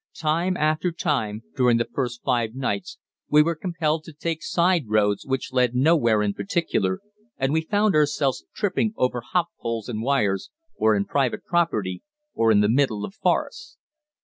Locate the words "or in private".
10.75-11.45